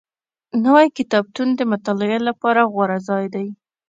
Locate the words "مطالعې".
1.71-2.19